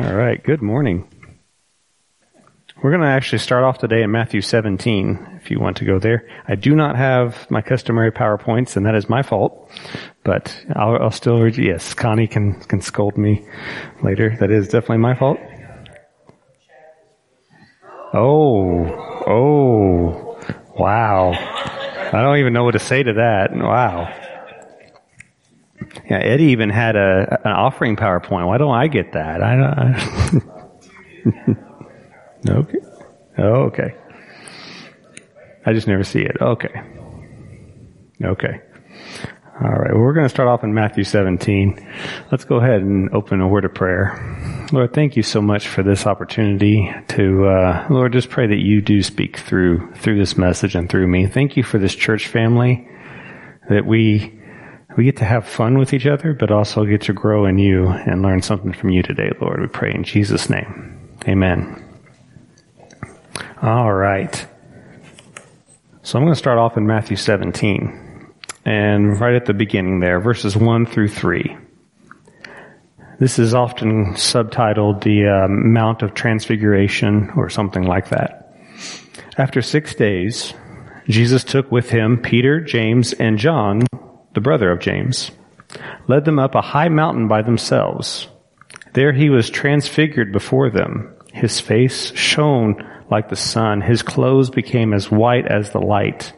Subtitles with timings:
[0.00, 1.06] All right, good morning.
[2.82, 5.98] We're going to actually start off today in Matthew 17, if you want to go
[5.98, 6.26] there.
[6.48, 9.70] I do not have my customary PowerPoints, and that is my fault,
[10.24, 13.46] but I'll, I'll still yes, Connie can, can scold me
[14.02, 14.34] later.
[14.40, 15.38] That is definitely my fault.
[18.14, 18.86] Oh,
[19.26, 20.40] oh,
[20.78, 21.32] wow.
[21.32, 23.50] I don't even know what to say to that.
[23.52, 24.29] Wow.
[26.08, 28.46] Yeah, Eddie even had a an offering PowerPoint.
[28.46, 29.42] Why don't I get that?
[29.42, 30.44] I don't.
[32.58, 32.78] okay.
[33.38, 33.94] Oh, okay.
[35.66, 36.36] I just never see it.
[36.40, 36.82] Okay.
[38.22, 38.60] Okay.
[39.62, 39.92] All right.
[39.92, 41.86] Well, we're going to start off in Matthew 17.
[42.32, 44.66] Let's go ahead and open a word of prayer.
[44.72, 48.80] Lord, thank you so much for this opportunity to, uh, Lord, just pray that you
[48.80, 51.26] do speak through, through this message and through me.
[51.26, 52.88] Thank you for this church family
[53.68, 54.39] that we,
[54.96, 57.88] we get to have fun with each other, but also get to grow in you
[57.88, 59.60] and learn something from you today, Lord.
[59.60, 60.98] We pray in Jesus' name.
[61.28, 61.84] Amen.
[63.62, 64.46] All right.
[66.02, 68.32] So I'm going to start off in Matthew 17.
[68.64, 71.56] And right at the beginning there, verses 1 through 3.
[73.18, 78.56] This is often subtitled the uh, Mount of Transfiguration or something like that.
[79.36, 80.54] After six days,
[81.06, 83.82] Jesus took with him Peter, James, and John,
[84.34, 85.30] the brother of James,
[86.08, 88.28] led them up a high mountain by themselves.
[88.92, 91.14] There he was transfigured before them.
[91.32, 93.80] His face shone like the sun.
[93.80, 96.32] His clothes became as white as the light.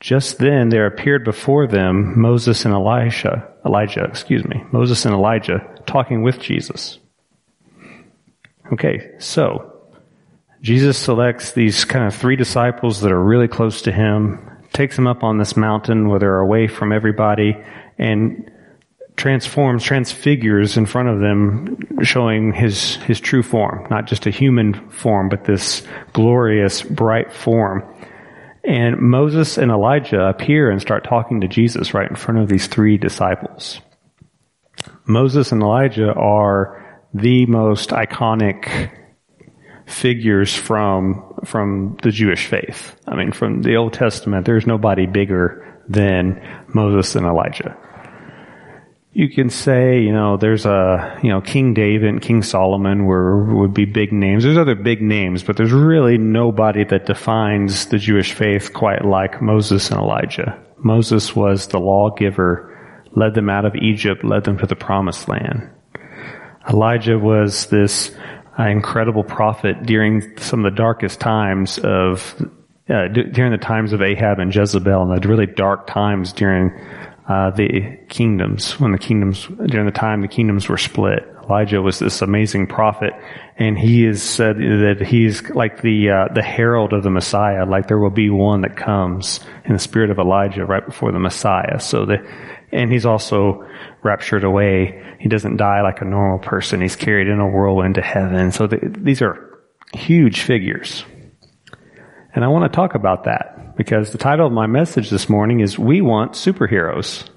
[0.00, 5.60] Just then there appeared before them Moses and Elisha, Elijah, excuse me, Moses and Elijah
[5.86, 6.98] talking with Jesus.
[8.72, 9.72] Okay, so
[10.60, 14.40] Jesus selects these kind of three disciples that are really close to him,
[14.72, 17.56] takes them up on this mountain where they're away from everybody,
[17.98, 18.50] and
[19.16, 24.88] transforms, transfigures in front of them, showing his, his true form, not just a human
[24.90, 27.84] form, but this glorious, bright form.
[28.64, 32.68] And Moses and Elijah appear and start talking to Jesus right in front of these
[32.68, 33.80] three disciples.
[35.04, 38.90] Moses and Elijah are the most iconic
[39.86, 42.96] figures from, from the Jewish faith.
[43.06, 47.76] I mean, from the Old Testament, there's nobody bigger than Moses and Elijah
[49.14, 53.54] you can say, you know, there's a, you know, King David and King Solomon were,
[53.54, 54.42] would be big names.
[54.42, 59.42] There's other big names, but there's really nobody that defines the Jewish faith quite like
[59.42, 60.58] Moses and Elijah.
[60.78, 65.68] Moses was the lawgiver, led them out of Egypt, led them to the promised land.
[66.68, 68.16] Elijah was this
[68.58, 72.34] uh, incredible prophet during some of the darkest times of,
[72.88, 76.70] uh, during the times of Ahab and Jezebel and the really dark times during
[77.28, 81.28] uh, the kingdoms when the kingdoms during the time the kingdoms were split.
[81.44, 83.12] Elijah was this amazing prophet,
[83.56, 87.64] and he is said that he's like the uh, the herald of the Messiah.
[87.64, 91.18] Like there will be one that comes in the spirit of Elijah right before the
[91.18, 91.80] Messiah.
[91.80, 92.18] So the
[92.72, 93.66] and he's also
[94.02, 95.16] raptured away.
[95.20, 96.80] He doesn't die like a normal person.
[96.80, 98.50] He's carried in a whirlwind to heaven.
[98.50, 99.60] So the, these are
[99.92, 101.04] huge figures,
[102.34, 105.60] and I want to talk about that because the title of my message this morning
[105.60, 107.28] is We Want Superheroes.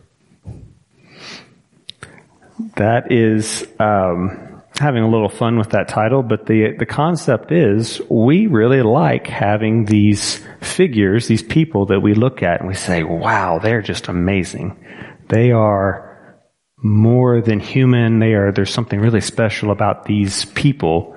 [2.77, 8.01] That is um, having a little fun with that title, but the the concept is
[8.09, 13.03] we really like having these figures, these people that we look at and we say,
[13.03, 14.77] "Wow, they're just amazing.
[15.27, 16.41] They are
[16.77, 18.19] more than human.
[18.19, 18.51] They are.
[18.51, 21.15] There's something really special about these people,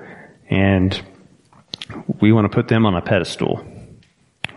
[0.49, 0.99] and
[2.19, 3.65] we want to put them on a pedestal."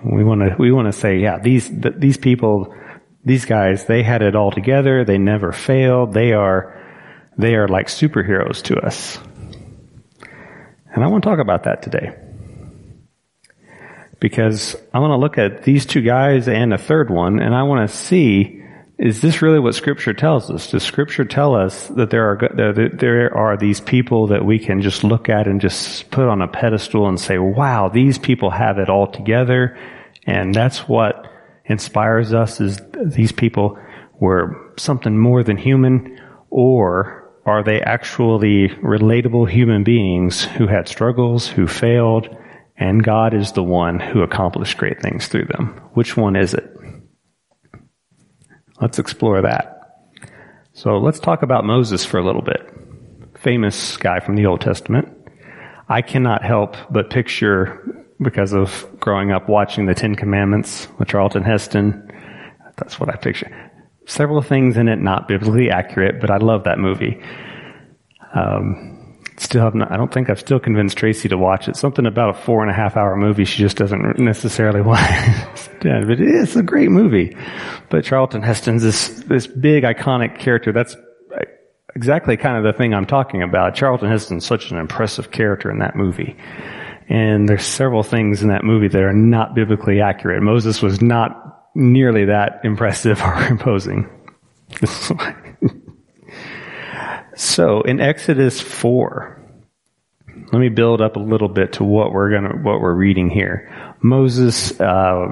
[0.04, 2.74] We want to, we want to say, yeah, these, th- these people,
[3.24, 5.04] these guys, they had it all together.
[5.04, 6.12] They never failed.
[6.12, 6.76] They are,
[7.38, 9.18] they are like superheroes to us.
[10.92, 12.16] And I want to talk about that today.
[14.18, 17.62] Because I want to look at these two guys and a third one, and I
[17.62, 18.61] want to see
[19.02, 20.70] is this really what Scripture tells us?
[20.70, 24.80] Does Scripture tell us that there are that there are these people that we can
[24.80, 28.78] just look at and just put on a pedestal and say, "Wow, these people have
[28.78, 29.76] it all together,"
[30.24, 31.26] and that's what
[31.64, 32.60] inspires us?
[32.60, 33.76] Is these people
[34.20, 36.16] were something more than human,
[36.50, 42.28] or are they actually relatable human beings who had struggles, who failed,
[42.78, 45.74] and God is the one who accomplished great things through them?
[45.94, 46.71] Which one is it?
[48.82, 50.00] Let's explore that.
[50.72, 52.68] So let's talk about Moses for a little bit.
[53.38, 55.08] Famous guy from the Old Testament.
[55.88, 57.80] I cannot help but picture,
[58.20, 62.10] because of growing up watching the Ten Commandments with Charlton Heston,
[62.76, 63.70] that's what I picture.
[64.06, 67.22] Several things in it not biblically accurate, but I love that movie.
[68.34, 68.91] Um,
[69.42, 71.76] still have not, I don't think I've still convinced Tracy to watch it.
[71.76, 75.00] Something about a four and a half hour movie she just doesn't necessarily want.
[75.84, 77.36] yeah, but it is a great movie.
[77.90, 80.72] But Charlton Heston's this, this big iconic character.
[80.72, 80.96] That's
[81.94, 83.74] exactly kind of the thing I'm talking about.
[83.74, 86.36] Charlton Heston's such an impressive character in that movie.
[87.08, 90.42] And there's several things in that movie that are not biblically accurate.
[90.42, 94.08] Moses was not nearly that impressive or imposing.
[97.34, 99.40] So in Exodus 4,
[100.52, 103.94] let me build up a little bit to what we're gonna, what we're reading here.
[104.02, 105.30] Moses, uh,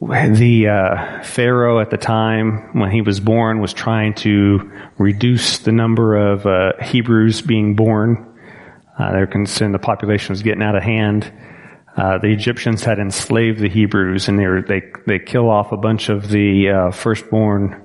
[0.00, 5.72] the uh, Pharaoh at the time when he was born was trying to reduce the
[5.72, 8.34] number of uh, Hebrews being born.
[8.98, 11.32] Uh, they're concerned the population was getting out of hand.
[11.96, 15.78] Uh, the Egyptians had enslaved the Hebrews, and they were, they they kill off a
[15.78, 17.82] bunch of the uh, firstborn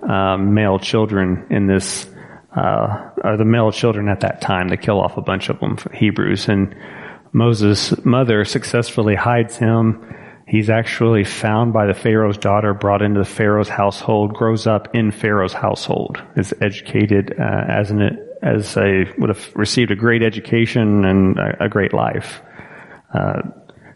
[0.54, 2.11] male children in this
[2.56, 4.68] uh, are the male children at that time.
[4.68, 6.76] They kill off a bunch of them, Hebrews, and
[7.34, 10.16] Moses' mother successfully hides him.
[10.48, 15.12] He's actually found by the Pharaoh's daughter, brought into the Pharaoh's household, grows up in
[15.12, 21.06] Pharaoh's household, is educated uh, as an as a would have received a great education
[21.06, 22.42] and a, a great life.
[23.14, 23.44] Uh,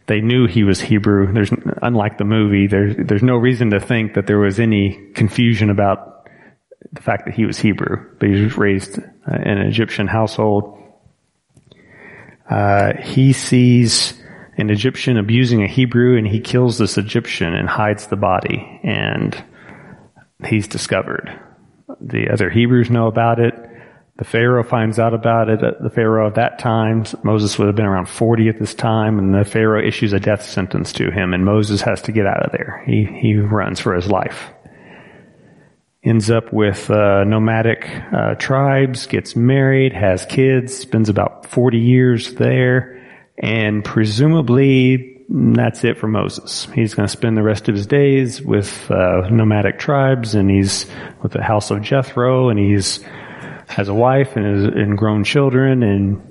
[0.07, 1.33] they knew he was Hebrew.
[1.33, 2.67] There's unlike the movie.
[2.67, 6.14] There's there's no reason to think that there was any confusion about
[6.93, 10.81] the fact that he was Hebrew, but he was raised uh, in an Egyptian household.
[12.49, 14.21] Uh, he sees
[14.57, 19.35] an Egyptian abusing a Hebrew and he kills this Egyptian and hides the body and
[20.45, 21.39] he's discovered.
[21.99, 23.53] The other Hebrews know about it.
[24.17, 25.59] The Pharaoh finds out about it.
[25.59, 29.33] The Pharaoh of that time, Moses would have been around 40 at this time, and
[29.33, 32.53] the Pharaoh issues a death sentence to him, and Moses has to get out of
[32.53, 32.81] there.
[32.87, 34.54] He, he runs for his life
[36.05, 42.35] ends up with uh, nomadic uh, tribes, gets married, has kids, spends about 40 years
[42.35, 43.03] there,
[43.37, 46.67] and presumably that's it for Moses.
[46.75, 50.85] He's going to spend the rest of his days with uh, nomadic tribes, and he's
[51.23, 53.03] with the house of Jethro, and he's
[53.67, 56.21] has a wife and, is, and grown children, and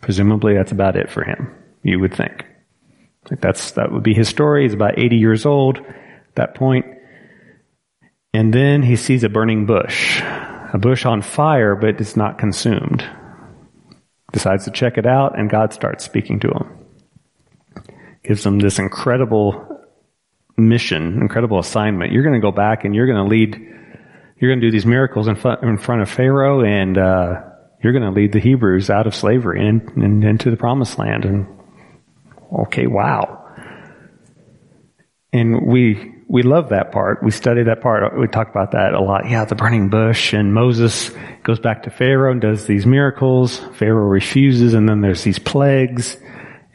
[0.00, 1.52] presumably that's about it for him.
[1.82, 2.46] You would think.
[3.28, 4.62] Like that's that would be his story.
[4.62, 6.86] He's about 80 years old at that point
[8.34, 13.08] and then he sees a burning bush, a bush on fire, but it's not consumed.
[14.32, 17.84] Decides to check it out, and God starts speaking to him.
[18.24, 19.68] Gives him this incredible
[20.56, 22.10] mission, incredible assignment.
[22.10, 23.54] You're going to go back and you're going to lead,
[24.40, 27.40] you're going to do these miracles in front, in front of Pharaoh, and uh,
[27.84, 31.24] you're going to lead the Hebrews out of slavery and, and into the promised land.
[31.24, 31.46] And
[32.52, 33.42] okay, wow.
[35.32, 37.22] And we we love that part.
[37.22, 38.18] We study that part.
[38.18, 39.28] We talk about that a lot.
[39.28, 41.10] Yeah, the burning bush and Moses
[41.42, 43.58] goes back to Pharaoh and does these miracles.
[43.74, 46.16] Pharaoh refuses and then there's these plagues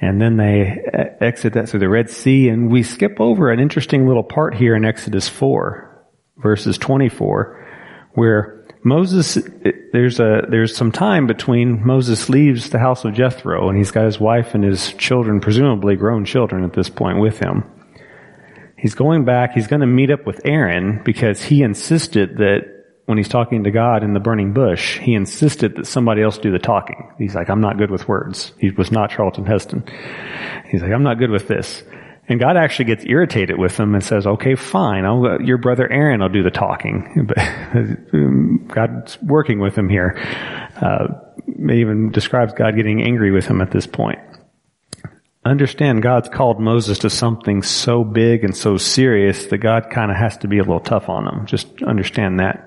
[0.02, 0.78] and then they
[1.20, 4.76] exit that through the Red Sea and we skip over an interesting little part here
[4.76, 6.06] in Exodus 4
[6.38, 7.68] verses 24
[8.14, 13.68] where Moses, eh, there's a, there's some time between Moses leaves the house of Jethro
[13.68, 17.40] and he's got his wife and his children, presumably grown children at this point with
[17.40, 17.64] him.
[18.80, 22.62] He's going back, he's going to meet up with Aaron because he insisted that
[23.06, 26.52] when he's talking to God in the burning bush, he insisted that somebody else do
[26.52, 27.12] the talking.
[27.18, 28.54] He's like, I'm not good with words.
[28.58, 29.84] He was not Charlton Heston.
[30.70, 31.84] He's like, I'm not good with this.
[32.30, 36.22] And God actually gets irritated with him and says, okay, fine, I'll, your brother Aaron
[36.22, 37.28] will do the talking.
[38.56, 40.16] But God's working with him here.
[40.80, 41.08] Uh,
[41.48, 44.20] even describes God getting angry with him at this point
[45.50, 50.18] understand God's called Moses to something so big and so serious that God kind of
[50.18, 51.46] has to be a little tough on him.
[51.46, 52.66] Just understand that.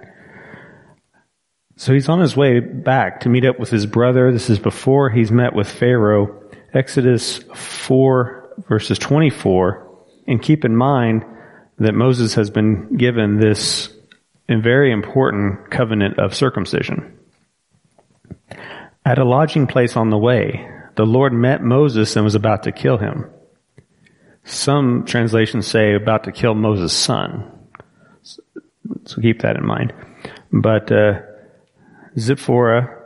[1.77, 4.33] So he's on his way back to meet up with his brother.
[4.33, 6.43] This is before he's met with Pharaoh.
[6.75, 9.89] Exodus 4 verses 24.
[10.27, 11.25] And keep in mind
[11.79, 13.93] that Moses has been given this
[14.49, 17.19] very important covenant of circumcision.
[19.05, 22.73] At a lodging place on the way, the Lord met Moses and was about to
[22.73, 23.31] kill him.
[24.45, 27.51] Some translations say about to kill Moses' son.
[29.05, 29.93] So keep that in mind.
[30.53, 31.21] But uh,
[32.19, 32.99] Zipporah,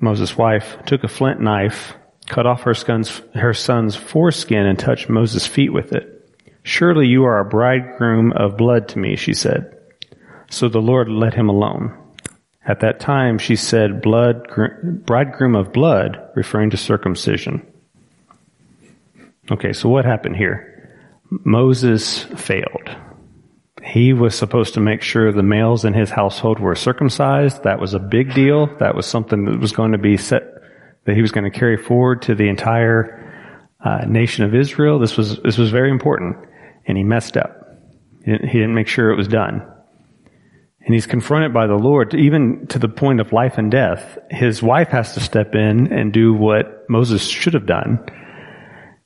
[0.00, 1.94] Moses' wife, took a flint knife,
[2.26, 6.08] cut off her son's, her son's foreskin, and touched Moses' feet with it.
[6.64, 9.78] Surely you are a bridegroom of blood to me, she said.
[10.50, 11.96] So the Lord let him alone.
[12.66, 14.48] At that time, she said, blood,
[15.04, 17.66] bridegroom of blood, referring to circumcision.
[19.50, 20.68] Okay, so what happened here?
[21.44, 22.90] Moses failed.
[23.82, 27.64] He was supposed to make sure the males in his household were circumcised.
[27.64, 28.66] That was a big deal.
[28.78, 30.44] That was something that was going to be set
[31.04, 33.18] that he was going to carry forward to the entire
[33.84, 35.00] uh, nation of Israel.
[35.00, 36.36] This was this was very important,
[36.86, 37.76] and he messed up.
[38.24, 39.66] He didn't, he didn't make sure it was done.
[40.84, 44.18] And he's confronted by the Lord, even to the point of life and death.
[44.30, 48.04] His wife has to step in and do what Moses should have done.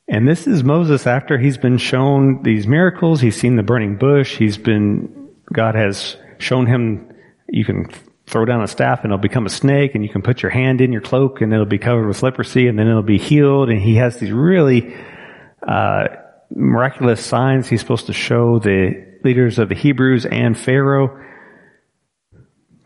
[0.09, 3.21] And this is Moses after he's been shown these miracles.
[3.21, 4.37] He's seen the burning bush.
[4.37, 7.13] He's been, God has shown him,
[7.49, 7.91] you can
[8.27, 10.81] throw down a staff and it'll become a snake and you can put your hand
[10.81, 13.69] in your cloak and it'll be covered with leprosy and then it'll be healed.
[13.69, 14.97] And he has these really,
[15.67, 16.05] uh,
[16.55, 21.21] miraculous signs he's supposed to show the leaders of the Hebrews and Pharaoh.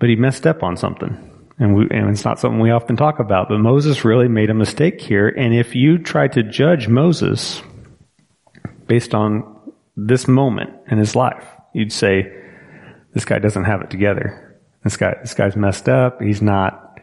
[0.00, 1.16] But he messed up on something.
[1.58, 4.54] And, we, and it's not something we often talk about, but Moses really made a
[4.54, 5.28] mistake here.
[5.28, 7.62] And if you try to judge Moses
[8.86, 9.60] based on
[9.94, 12.32] this moment in his life, you'd say,
[13.12, 14.58] this guy doesn't have it together.
[14.84, 16.22] This guy, this guy's messed up.
[16.22, 16.98] He's not,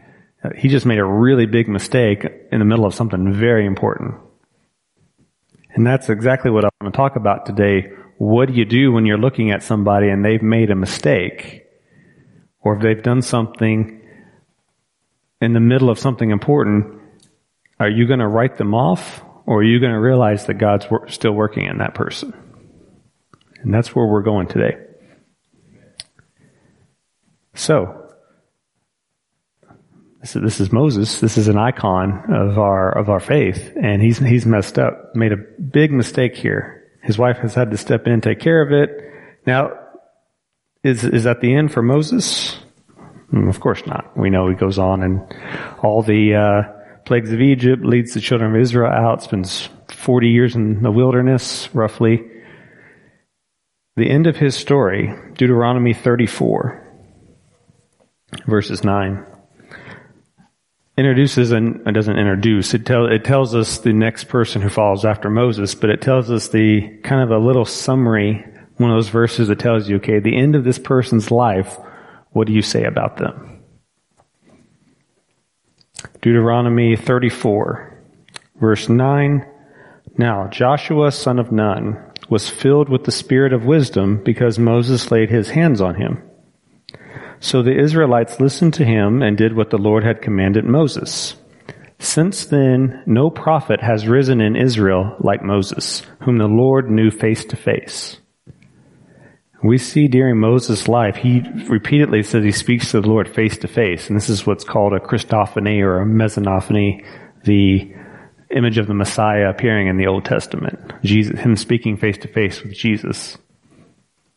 [0.56, 4.16] he just made a really big mistake in the middle of something very important.
[5.75, 7.92] And that's exactly what I want to talk about today.
[8.18, 11.66] What do you do when you're looking at somebody and they've made a mistake?
[12.67, 14.01] Or if they've done something
[15.39, 17.00] in the middle of something important,
[17.79, 20.86] are you going to write them off or are you going to realize that God's
[21.07, 22.33] still working in that person?
[23.62, 24.75] And that's where we're going today.
[27.53, 28.12] So,
[30.19, 31.21] this is, this is Moses.
[31.21, 33.77] This is an icon of our, of our faith.
[33.81, 36.91] And he's, he's messed up, made a big mistake here.
[37.01, 38.89] His wife has had to step in and take care of it.
[39.45, 39.71] Now,
[40.84, 42.57] is, is that the end for Moses?
[43.31, 44.17] Mm, of course not.
[44.17, 45.22] We know he goes on and
[45.84, 46.62] all the uh,
[47.05, 51.74] plagues of Egypt leads the children of Israel out, spends 40 years in the wilderness,
[51.74, 52.24] roughly.
[53.96, 56.84] The end of his story, Deuteronomy 34,
[58.46, 59.25] verses 9,
[60.98, 65.05] introduces and it doesn't introduce, it, tell, it tells us the next person who follows
[65.05, 68.46] after Moses, but it tells us the kind of a little summary,
[68.77, 71.77] one of those verses that tells you, okay, the end of this person's life
[72.38, 73.63] what do you say about them?
[76.22, 78.00] Deuteronomy 34,
[78.60, 79.43] verse 9.
[80.19, 85.31] Now Joshua, son of Nun, was filled with the spirit of wisdom because Moses laid
[85.31, 86.22] his hands on him.
[87.39, 91.36] So the Israelites listened to him and did what the Lord had commanded Moses.
[91.98, 97.46] Since then, no prophet has risen in Israel like Moses, whom the Lord knew face
[97.46, 98.17] to face.
[99.63, 103.67] We see during Moses' life, he repeatedly says he speaks to the Lord face to
[103.67, 107.03] face, and this is what's called a Christophany or a mesonophany,
[107.43, 107.91] the
[108.55, 110.79] image of the Messiah appearing in the Old Testament.
[111.03, 113.37] Jesus, him speaking face to face with Jesus,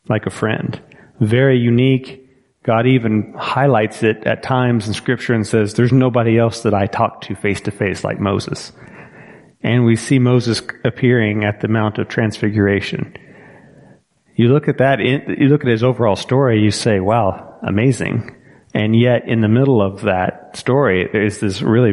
[0.08, 0.80] like a friend.
[1.20, 2.26] Very unique.
[2.62, 6.86] God even highlights it at times in scripture and says, there's nobody else that I
[6.86, 8.72] talk to face to face like Moses.
[9.62, 13.14] And we see Moses appearing at the Mount of Transfiguration
[14.36, 18.36] you look at that, you look at his overall story, you say, wow, amazing.
[18.72, 21.92] And yet in the middle of that story, there's this really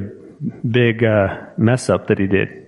[0.70, 2.68] big uh, mess up that he did.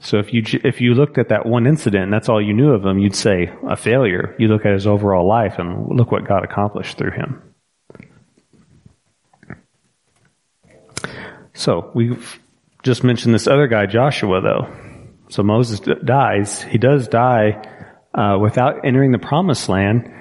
[0.00, 2.70] So if you if you looked at that one incident and that's all you knew
[2.70, 4.36] of him, you'd say a failure.
[4.38, 7.42] You look at his overall life and look what God accomplished through him.
[11.52, 12.38] So we've
[12.84, 14.72] just mentioned this other guy, Joshua, though.
[15.30, 16.62] So Moses dies.
[16.62, 17.60] He does die
[18.14, 20.12] uh, without entering the promised land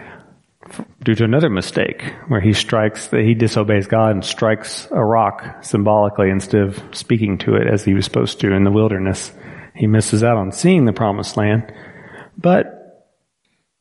[1.03, 5.63] due to another mistake where he strikes, that he disobeys God and strikes a rock
[5.63, 9.32] symbolically instead of speaking to it as he was supposed to in the wilderness.
[9.75, 11.72] He misses out on seeing the promised land.
[12.38, 12.65] But,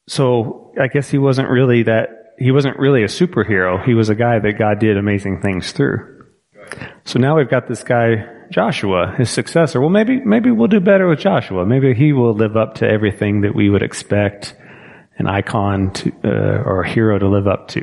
[0.06, 3.84] so I guess he wasn't really that, he wasn't really a superhero.
[3.84, 6.26] He was a guy that God did amazing things through.
[7.04, 9.80] So now we've got this guy Joshua, his successor.
[9.80, 11.66] Well, maybe, maybe we'll do better with Joshua.
[11.66, 14.54] Maybe he will live up to everything that we would expect
[15.18, 17.82] an icon to, uh, or a hero to live up to.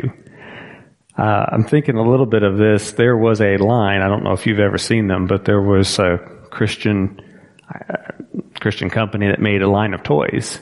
[1.17, 2.93] Uh, I'm thinking a little bit of this.
[2.93, 4.01] There was a line.
[4.01, 6.17] I don't know if you've ever seen them, but there was a
[6.49, 7.19] Christian
[7.69, 7.97] uh,
[8.59, 10.59] Christian company that made a line of toys,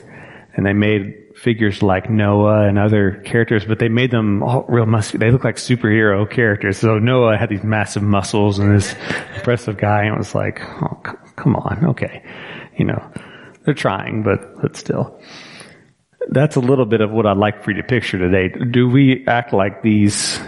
[0.54, 4.86] and they made figures like Noah and other characters, but they made them all real
[4.86, 5.26] muscular.
[5.26, 6.78] They look like superhero characters.
[6.78, 8.94] So Noah had these massive muscles and this
[9.36, 12.22] impressive guy, and it was like, oh, c- come on, okay,
[12.76, 13.02] you know,
[13.64, 15.20] they're trying, but but still.
[16.28, 18.48] That's a little bit of what I'd like for you to picture today.
[18.70, 20.40] Do we act like these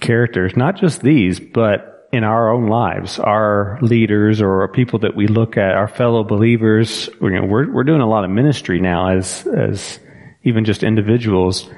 [0.00, 0.56] characters?
[0.56, 5.56] Not just these, but in our own lives, our leaders or people that we look
[5.56, 9.46] at, our fellow believers, you know, we're, we're doing a lot of ministry now as,
[9.46, 10.00] as
[10.42, 11.68] even just individuals.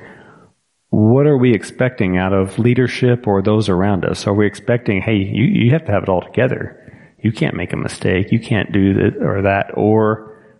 [0.90, 4.26] what are we expecting out of leadership or those around us?
[4.26, 6.76] Are we expecting, hey, you, you have to have it all together.
[7.18, 8.32] You can't make a mistake.
[8.32, 9.72] You can't do this or that.
[9.74, 10.56] Or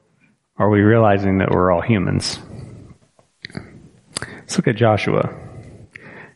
[0.57, 2.39] are we realizing that we're all humans?
[4.21, 5.33] Let's look at Joshua.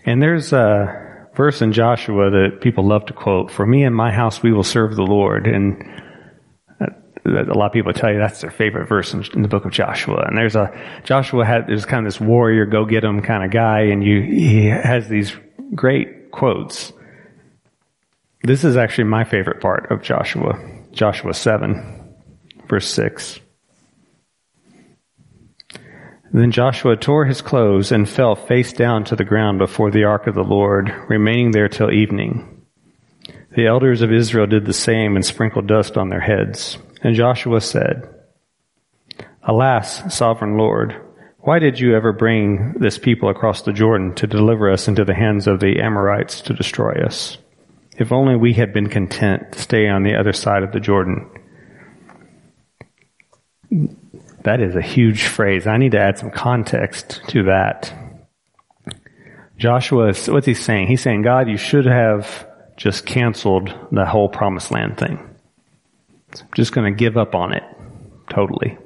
[0.06, 4.12] And there's a verse in Joshua that people love to quote, for me and my
[4.12, 5.46] house we will serve the Lord.
[5.46, 5.82] And
[7.26, 10.24] a lot of people tell you that's their favorite verse in, the book of Joshua.
[10.26, 10.70] And there's a,
[11.04, 14.22] Joshua had, there's kind of this warrior, go get him kind of guy, and you,
[14.22, 15.34] he has these
[15.74, 16.92] great quotes.
[18.42, 20.58] This is actually my favorite part of Joshua.
[20.92, 22.14] Joshua 7,
[22.68, 23.40] verse 6.
[26.34, 30.26] Then Joshua tore his clothes and fell face down to the ground before the ark
[30.26, 32.66] of the Lord, remaining there till evening.
[33.54, 36.76] The elders of Israel did the same and sprinkled dust on their heads.
[37.02, 38.12] And Joshua said,
[39.44, 41.00] Alas, sovereign Lord,
[41.38, 45.14] why did you ever bring this people across the Jordan to deliver us into the
[45.14, 47.38] hands of the Amorites to destroy us?
[47.96, 51.30] If only we had been content to stay on the other side of the Jordan.
[54.44, 55.66] That is a huge phrase.
[55.66, 57.92] I need to add some context to that.
[59.56, 60.88] Joshua, what's he saying?
[60.88, 62.46] He's saying, God, you should have
[62.76, 65.18] just canceled the whole promised land thing.
[65.18, 67.62] I'm just going to give up on it
[68.28, 68.76] totally.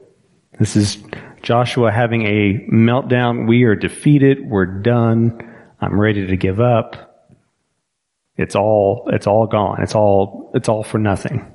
[0.58, 0.98] This is
[1.42, 3.48] Joshua having a meltdown.
[3.48, 4.48] We are defeated.
[4.48, 5.40] We're done.
[5.80, 7.26] I'm ready to give up.
[8.36, 9.82] It's all, it's all gone.
[9.82, 11.50] It's all, it's all for nothing.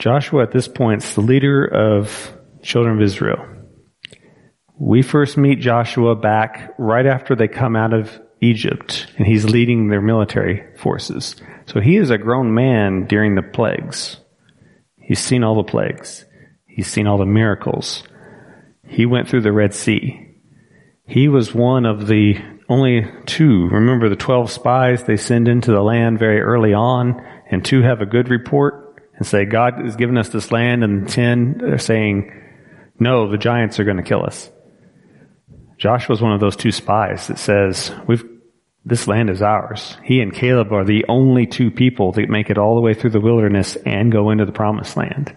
[0.00, 3.46] Joshua at this point is the leader of children of Israel.
[4.78, 9.88] We first meet Joshua back right after they come out of Egypt and he's leading
[9.88, 11.36] their military forces.
[11.66, 14.16] So he is a grown man during the plagues.
[14.96, 16.24] He's seen all the plagues.
[16.66, 18.02] He's seen all the miracles.
[18.88, 20.28] He went through the Red Sea.
[21.06, 22.38] He was one of the
[22.70, 23.68] only two.
[23.68, 28.00] Remember the 12 spies they send into the land very early on and two have
[28.00, 28.89] a good report
[29.20, 32.32] and say, God has given us this land and the 10 are saying,
[32.98, 34.50] no, the giants are going to kill us.
[35.76, 38.24] Joshua was one of those two spies that says, we've
[38.82, 39.98] this land is ours.
[40.02, 43.10] He and Caleb are the only two people that make it all the way through
[43.10, 45.36] the wilderness and go into the promised land.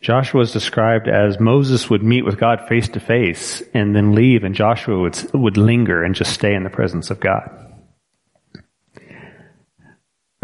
[0.00, 4.42] Joshua is described as Moses would meet with God face to face and then leave
[4.42, 7.63] and Joshua would, would linger and just stay in the presence of God.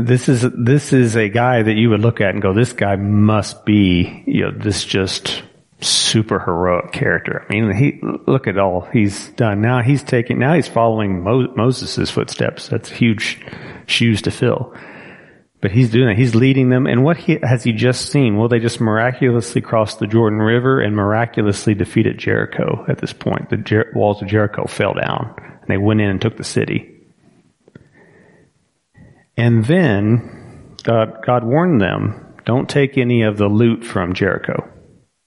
[0.04, 2.96] This is, this is a guy that you would look at and go, this guy
[2.96, 5.42] must be, you know, this just
[5.80, 7.46] super heroic character.
[7.48, 9.62] I mean, he look at all he's done.
[9.62, 10.38] Now he's taking.
[10.38, 12.68] Now he's following Mo, Moses' footsteps.
[12.68, 13.40] That's huge
[13.86, 14.74] shoes to fill.
[15.60, 16.16] But he's doing it.
[16.16, 16.86] He's leading them.
[16.86, 18.36] And what he, has he just seen?
[18.36, 23.50] Well, they just miraculously crossed the Jordan River and miraculously defeated Jericho at this point.
[23.50, 26.89] The Jer- walls of Jericho fell down and they went in and took the city.
[29.40, 34.70] And then God, God warned them, don't take any of the loot from Jericho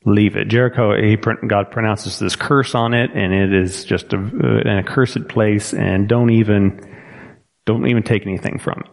[0.05, 0.47] leave it.
[0.47, 4.77] Jericho, he, God pronounces this curse on it, and it is just a, uh, an
[4.79, 6.81] accursed place, and don't even,
[7.65, 8.91] don't even take anything from it.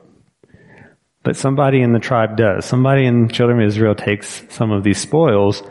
[1.22, 2.64] But somebody in the tribe does.
[2.64, 5.62] Somebody in the children of Israel takes some of these spoils,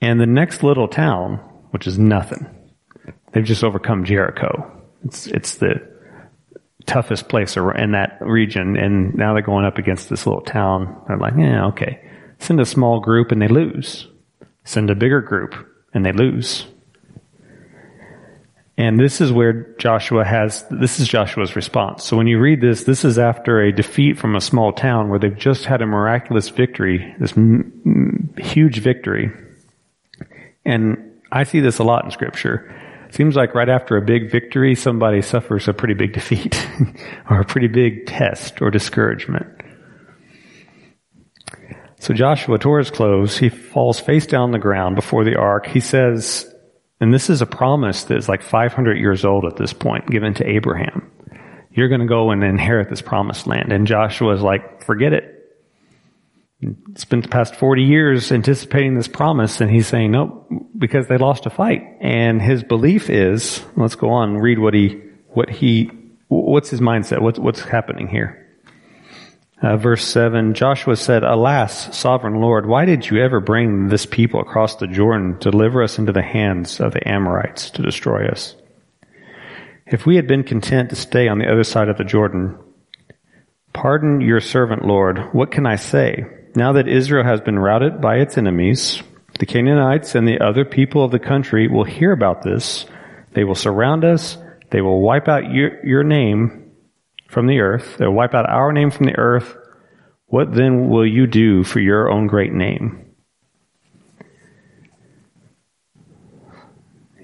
[0.00, 1.36] and the next little town,
[1.70, 2.46] which is nothing,
[3.32, 4.72] they've just overcome Jericho.
[5.04, 5.95] It's, it's the
[6.86, 11.02] toughest place in that region, and now they're going up against this little town.
[11.08, 12.00] They're like, yeah, okay.
[12.38, 14.06] Send a small group and they lose
[14.66, 15.54] send a bigger group
[15.94, 16.66] and they lose.
[18.76, 22.04] And this is where Joshua has, this is Joshua's response.
[22.04, 25.18] So when you read this, this is after a defeat from a small town where
[25.18, 29.32] they've just had a miraculous victory, this m- huge victory.
[30.66, 32.74] And I see this a lot in scripture.
[33.16, 36.68] Seems like right after a big victory, somebody suffers a pretty big defeat
[37.30, 39.46] or a pretty big test or discouragement.
[41.98, 43.38] So Joshua tore his clothes.
[43.38, 45.66] He falls face down the ground before the ark.
[45.66, 46.54] He says,
[47.00, 50.34] and this is a promise that is like 500 years old at this point, given
[50.34, 51.10] to Abraham.
[51.70, 53.72] You're going to go and inherit this promised land.
[53.72, 55.35] And Joshua is like, forget it.
[56.94, 61.44] Spent the past 40 years anticipating this promise, and he's saying, nope, because they lost
[61.44, 61.82] a fight.
[62.00, 65.90] And his belief is, let's go on read what he, what he,
[66.28, 67.20] what's his mindset?
[67.20, 68.42] What's, what's happening here?
[69.62, 74.40] Uh, verse 7, Joshua said, Alas, sovereign Lord, why did you ever bring this people
[74.40, 78.54] across the Jordan to deliver us into the hands of the Amorites to destroy us?
[79.86, 82.58] If we had been content to stay on the other side of the Jordan,
[83.72, 85.18] pardon your servant, Lord.
[85.32, 86.24] What can I say?
[86.56, 89.02] Now that Israel has been routed by its enemies,
[89.38, 92.86] the Canaanites and the other people of the country will hear about this
[93.32, 94.38] They will surround us.
[94.70, 96.72] They will wipe out your, your name
[97.28, 97.98] from the earth.
[97.98, 99.54] They'll wipe out our name from the earth.
[100.26, 103.14] What then will you do for your own great name?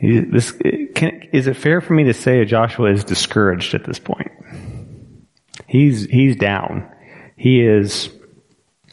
[0.02, 0.52] This,
[0.94, 4.30] can, is it fair for me to say Joshua is discouraged at this point?
[5.66, 6.90] He's, he's down.
[7.36, 8.10] He is,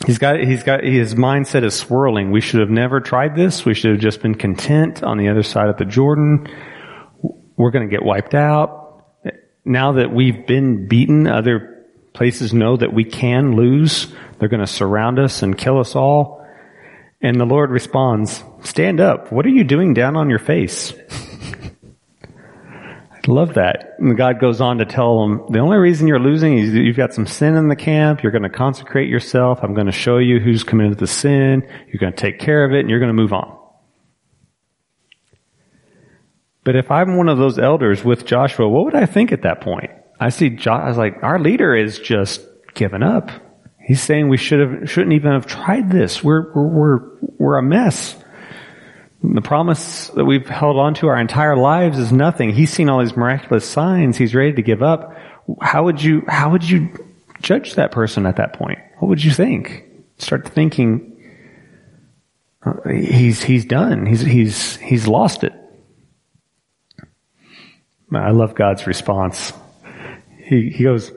[0.05, 2.31] he's got, he's got, his mindset is swirling.
[2.31, 3.65] We should have never tried this.
[3.65, 6.47] We should have just been content on the other side of the Jordan.
[7.57, 9.03] We're going to get wiped out.
[9.65, 14.07] Now that we've been beaten, other places know that we can lose.
[14.39, 16.45] They're going to surround us and kill us all.
[17.21, 19.31] And the Lord responds, stand up.
[19.31, 20.93] What are you doing down on your face?
[23.29, 23.93] Love that.
[23.99, 27.13] And God goes on to tell them, the only reason you're losing is you've got
[27.13, 28.23] some sin in the camp.
[28.23, 29.59] You're going to consecrate yourself.
[29.61, 31.61] I'm going to show you who's committed the sin.
[31.87, 33.55] You're going to take care of it and you're going to move on.
[36.63, 39.61] But if I'm one of those elders with Joshua, what would I think at that
[39.61, 39.91] point?
[40.19, 42.41] I see, jo- I was like, our leader is just
[42.73, 43.29] giving up.
[43.79, 46.23] He's saying we should have, shouldn't even have tried this.
[46.23, 46.99] We're, we're, we're,
[47.37, 48.15] we're a mess.
[49.21, 52.51] The promise that we've held on to our entire lives is nothing.
[52.51, 54.17] He's seen all these miraculous signs.
[54.17, 55.13] He's ready to give up.
[55.61, 56.89] How would you, how would you
[57.41, 58.79] judge that person at that point?
[58.99, 59.83] What would you think?
[60.19, 61.17] Start thinking,
[62.65, 64.05] uh, he's, he's done.
[64.05, 65.53] He's, he's, he's lost it.
[68.13, 69.53] I love God's response.
[70.37, 71.11] He, he goes,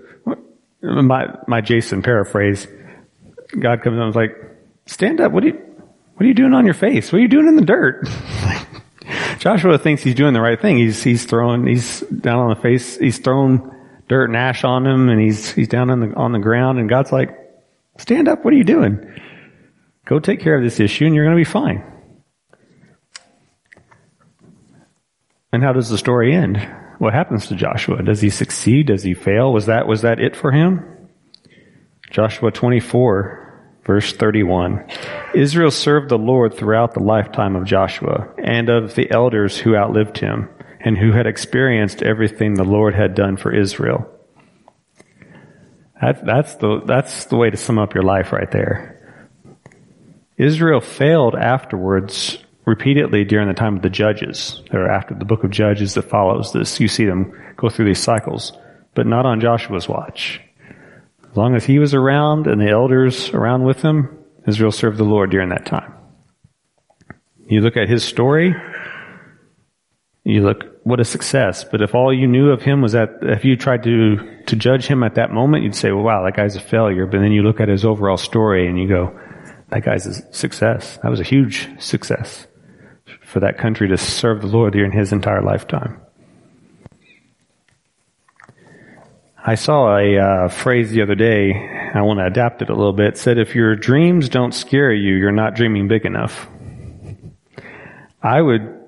[0.82, 2.66] my, my Jason paraphrase,
[3.58, 4.36] God comes and was like,
[4.86, 5.32] stand up.
[5.32, 5.71] What are you,
[6.14, 7.12] what are you doing on your face?
[7.12, 8.06] What are you doing in the dirt?
[9.38, 10.78] Joshua thinks he's doing the right thing.
[10.78, 13.70] He's, he's throwing, he's down on the face, he's throwing
[14.08, 16.88] dirt and ash on him and he's, he's down on the, on the ground and
[16.88, 17.30] God's like,
[17.98, 18.44] stand up.
[18.44, 19.20] What are you doing?
[20.04, 21.84] Go take care of this issue and you're going to be fine.
[25.52, 26.56] And how does the story end?
[26.98, 28.02] What happens to Joshua?
[28.02, 28.86] Does he succeed?
[28.86, 29.52] Does he fail?
[29.52, 31.08] Was that, was that it for him?
[32.10, 33.41] Joshua 24,
[33.84, 34.84] verse 31.
[35.34, 40.18] Israel served the Lord throughout the lifetime of Joshua and of the elders who outlived
[40.18, 40.48] him
[40.80, 44.08] and who had experienced everything the Lord had done for Israel.
[46.00, 48.98] That, that's the, that's the way to sum up your life right there.
[50.36, 55.50] Israel failed afterwards repeatedly during the time of the judges, or after the book of
[55.50, 56.80] Judges that follows this.
[56.80, 58.52] You see them go through these cycles,
[58.94, 60.40] but not on Joshua's watch.
[61.32, 65.04] As long as he was around and the elders around with him, Israel served the
[65.04, 65.94] Lord during that time.
[67.48, 68.54] You look at his story,
[70.24, 71.64] you look, what a success.
[71.64, 74.86] But if all you knew of him was that, if you tried to, to judge
[74.86, 77.06] him at that moment, you'd say, well, wow, that guy's a failure.
[77.06, 79.18] But then you look at his overall story and you go,
[79.70, 80.98] that guy's a success.
[81.02, 82.46] That was a huge success
[83.24, 85.98] for that country to serve the Lord during his entire lifetime.
[89.44, 91.52] I saw a uh, phrase the other day.
[91.94, 93.14] I want to adapt it a little bit.
[93.14, 96.46] It said, "If your dreams don't scare you, you're not dreaming big enough."
[98.22, 98.82] I would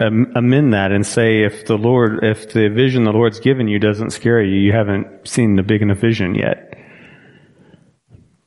[0.00, 4.10] amend that and say, if the Lord, if the vision the Lord's given you doesn't
[4.10, 6.78] scare you, you haven't seen the big enough vision yet.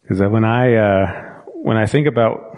[0.01, 2.57] Because when I uh, when I think about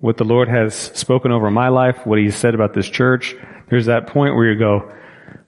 [0.00, 3.34] what the Lord has spoken over my life, what He said about this church,
[3.70, 4.92] there's that point where you go,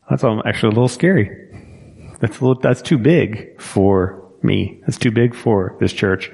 [0.08, 1.30] that's actually a little scary.
[2.22, 4.80] That's little, that's too big for me.
[4.86, 6.30] That's too big for this church.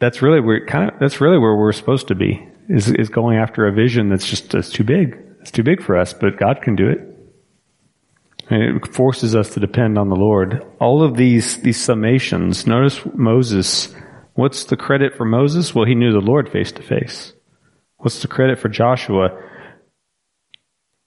[0.00, 3.38] That's really where kind of, that's really where we're supposed to be, is, is going
[3.38, 5.16] after a vision that's just, that's too big.
[5.40, 6.98] It's too big for us, but God can do it.
[8.50, 10.66] And it forces us to depend on the Lord.
[10.80, 13.94] All of these, these summations, notice Moses
[14.34, 15.74] What's the credit for Moses?
[15.74, 17.32] Well, he knew the Lord face to face.
[17.98, 19.30] What's the credit for Joshua?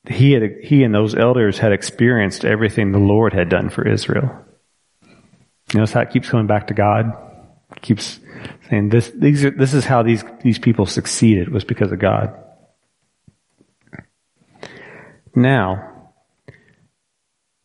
[0.10, 4.46] He had, he and those elders had experienced everything the Lord had done for Israel.
[5.74, 7.12] You notice how it keeps coming back to God.
[7.76, 8.20] It keeps
[8.70, 12.34] saying this, these are, this is how these, these people succeeded was because of God.
[15.36, 16.12] Now,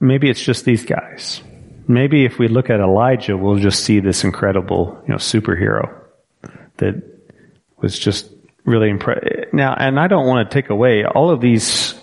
[0.00, 1.40] maybe it's just these guys.
[1.88, 5.94] Maybe if we look at Elijah, we'll just see this incredible, you know, superhero
[6.78, 7.02] that
[7.80, 8.30] was just
[8.64, 9.52] really impressive.
[9.52, 11.94] Now, and I don't want to take away all of these,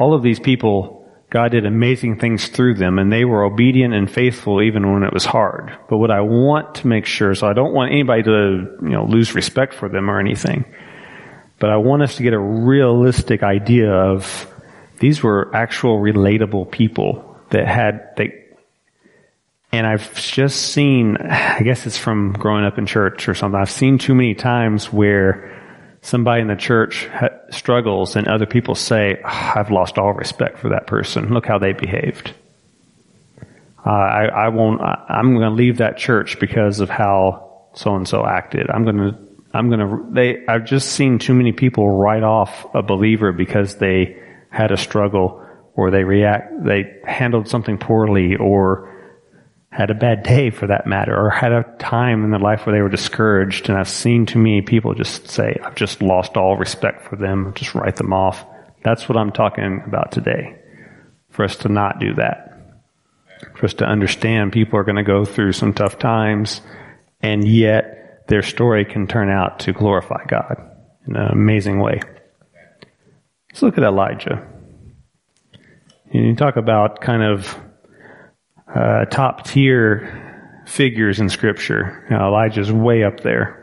[0.00, 4.10] all of these people, God did amazing things through them and they were obedient and
[4.10, 5.76] faithful even when it was hard.
[5.90, 9.04] But what I want to make sure, so I don't want anybody to, you know,
[9.04, 10.64] lose respect for them or anything,
[11.58, 14.50] but I want us to get a realistic idea of
[15.00, 18.46] these were actual relatable people that had, they,
[19.72, 23.70] and I've just seen, I guess it's from growing up in church or something, I've
[23.70, 25.59] seen too many times where
[26.02, 30.70] somebody in the church ha- struggles and other people say, I've lost all respect for
[30.70, 31.32] that person.
[31.32, 32.34] Look how they behaved.
[33.84, 37.96] Uh, I, I won't, I, I'm going to leave that church because of how so
[37.96, 38.68] and so acted.
[38.70, 39.18] I'm going to,
[39.52, 43.76] I'm going to, they, I've just seen too many people write off a believer because
[43.76, 48.99] they had a struggle or they react, they handled something poorly or
[49.70, 52.74] had a bad day for that matter or had a time in their life where
[52.74, 53.68] they were discouraged.
[53.68, 57.52] And I've seen too many people just say, I've just lost all respect for them,
[57.54, 58.44] just write them off.
[58.82, 60.56] That's what I'm talking about today.
[61.30, 62.50] For us to not do that
[63.54, 66.60] for us to understand people are going to go through some tough times,
[67.20, 70.56] and yet their story can turn out to glorify God
[71.06, 72.00] in an amazing way.
[73.50, 74.46] Let's look at Elijah.
[76.12, 77.56] And you talk about kind of
[78.74, 82.06] uh, top tier figures in Scripture.
[82.10, 83.56] Now, Elijah's way up there.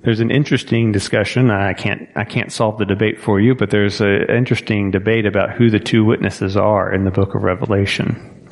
[0.00, 1.50] There's an interesting discussion.
[1.50, 5.52] I can't, I can't solve the debate for you, but there's an interesting debate about
[5.52, 8.48] who the two witnesses are in the book of Revelation.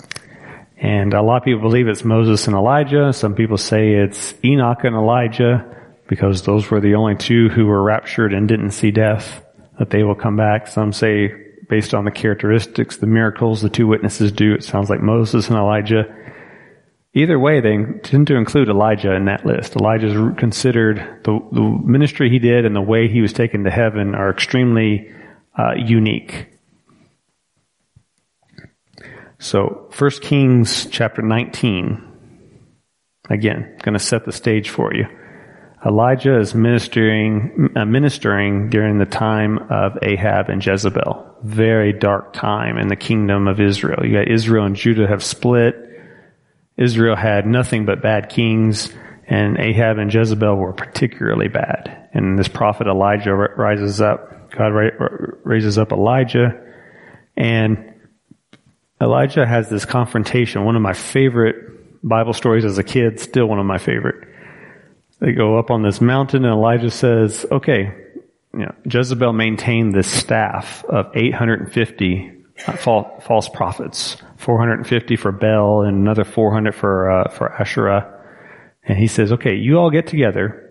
[0.77, 3.13] And a lot of people believe it's Moses and Elijah.
[3.13, 5.65] Some people say it's Enoch and Elijah
[6.09, 9.45] because those were the only two who were raptured and didn't see death,
[9.79, 10.67] that they will come back.
[10.67, 15.01] Some say based on the characteristics, the miracles the two witnesses do, it sounds like
[15.01, 16.05] Moses and Elijah.
[17.15, 19.75] Either way, they tend to include Elijah in that list.
[19.75, 23.71] Elijah is considered the, the, ministry he did and the way he was taken to
[23.71, 25.11] heaven are extremely
[25.59, 26.49] uh, unique.
[29.39, 32.03] So, 1 Kings chapter 19.
[33.29, 35.07] Again, going to set the stage for you.
[35.87, 41.37] Elijah is ministering, uh, ministering during the time of Ahab and Jezebel.
[41.44, 44.05] Very dark time in the kingdom of Israel.
[44.05, 45.77] You got Israel and Judah have split.
[46.77, 48.92] Israel had nothing but bad kings,
[49.29, 52.09] and Ahab and Jezebel were particularly bad.
[52.12, 54.51] And this prophet Elijah rises up.
[54.51, 54.72] God
[55.44, 56.61] raises up Elijah,
[57.37, 57.94] and
[59.01, 60.64] Elijah has this confrontation.
[60.64, 64.36] One of my favorite Bible stories as a kid, still one of my favorite.
[65.21, 67.93] They go up on this mountain, and Elijah says, "Okay,
[68.53, 76.25] you know, Jezebel maintained this staff of 850 false prophets, 450 for Baal and another
[76.25, 78.13] 400 for uh, for Asherah.
[78.85, 80.63] And he says, "Okay, you all get together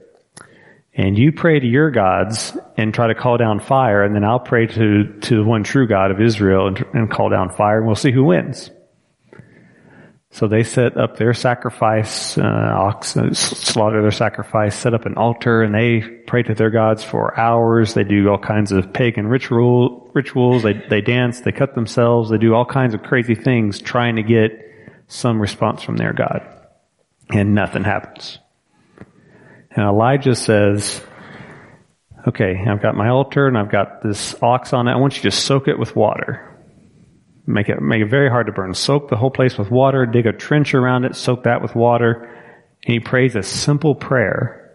[0.95, 4.39] and you pray to your gods and try to call down fire, and then I'll
[4.39, 7.85] pray to to the one true God of Israel and, and call down fire, and
[7.85, 8.71] we'll see who wins."
[10.35, 15.15] So they set up their sacrifice, uh, ox, uh, slaughter their sacrifice, set up an
[15.15, 17.93] altar, and they pray to their gods for hours.
[17.93, 20.63] They do all kinds of pagan ritual, rituals.
[20.63, 24.23] They, they dance, they cut themselves, they do all kinds of crazy things trying to
[24.23, 24.51] get
[25.07, 26.41] some response from their God.
[27.29, 28.37] And nothing happens.
[29.71, 31.01] And Elijah says,
[32.27, 34.91] okay, I've got my altar and I've got this ox on it.
[34.91, 36.54] I want you to soak it with water.
[37.47, 38.73] Make it, make it very hard to burn.
[38.73, 42.29] Soak the whole place with water, dig a trench around it, soak that with water.
[42.85, 44.65] And he prays a simple prayer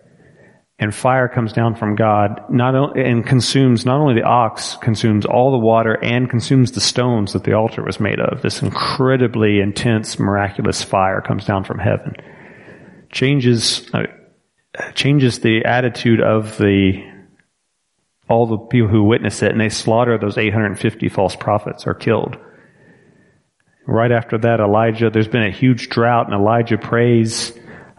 [0.81, 5.53] and fire comes down from God, not and consumes, not only the ox, consumes all
[5.53, 8.41] the water and consumes the stones that the altar was made of.
[8.41, 12.15] This incredibly intense, miraculous fire comes down from heaven.
[13.13, 14.05] Changes, uh,
[14.95, 17.05] changes the attitude of the,
[18.31, 22.39] all the people who witness it and they slaughter those 850 false prophets are killed.
[23.87, 27.53] Right after that, Elijah, there's been a huge drought and Elijah prays,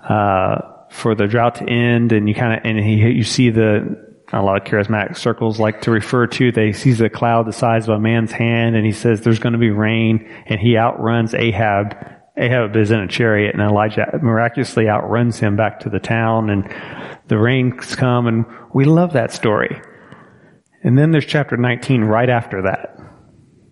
[0.07, 3.97] uh, for the drought to end and you kind of, and he, you see the,
[4.33, 7.87] a lot of charismatic circles like to refer to, they sees a cloud the size
[7.87, 11.33] of a man's hand and he says there's going to be rain and he outruns
[11.33, 11.95] Ahab.
[12.37, 16.69] Ahab is in a chariot and Elijah miraculously outruns him back to the town and
[17.27, 19.81] the rains come and we love that story.
[20.83, 23.00] And then there's chapter 19 right after that.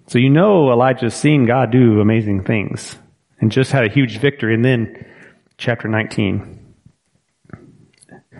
[0.10, 2.98] So you know Elijah's seen God do amazing things
[3.40, 4.56] and just had a huge victory.
[4.56, 5.06] And then
[5.60, 6.74] chapter 19.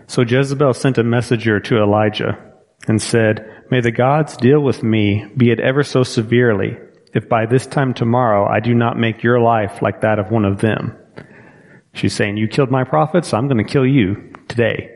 [0.08, 2.40] So Jezebel sent a messenger to Elijah
[2.88, 6.76] and said, May the gods deal with me, be it ever so severely,
[7.14, 10.46] if by this time tomorrow I do not make your life like that of one
[10.46, 10.98] of them.
[11.94, 14.90] She's saying, You killed my prophets, I'm going to kill you today.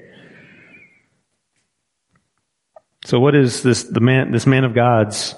[3.05, 5.35] So what is this, the man, this man of God's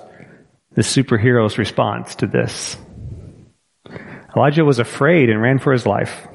[0.75, 2.77] the superhero's response to this.
[4.35, 6.27] Elijah was afraid and ran for his life.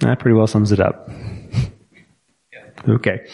[0.00, 1.08] That pretty well sums it up.
[2.88, 3.26] okay.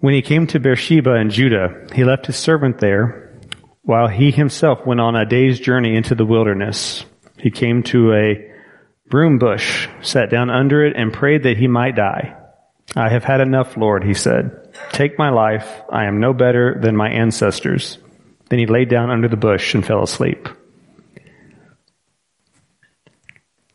[0.00, 3.40] When he came to Beersheba in Judah, he left his servant there
[3.82, 7.04] while he himself went on a day's journey into the wilderness.
[7.38, 8.52] He came to a
[9.08, 12.36] broom bush, sat down under it, and prayed that he might die.
[12.94, 14.74] I have had enough, Lord, he said.
[14.92, 15.82] Take my life.
[15.90, 17.98] I am no better than my ancestors.
[18.48, 20.48] Then he lay down under the bush and fell asleep.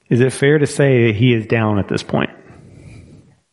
[0.10, 2.30] Is it fair to say that he is down at this point?